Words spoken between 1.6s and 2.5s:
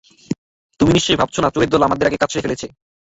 দল আমাদের আগেই কাজ সেরে